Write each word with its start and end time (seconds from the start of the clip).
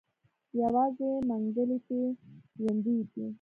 يوازې 0.59 1.09
منګلی 1.27 1.77
تې 1.87 2.01
ژوندی 2.59 2.93
وتی. 2.97 3.25